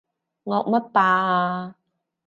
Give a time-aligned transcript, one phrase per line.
[0.45, 1.75] 惡乜霸啊？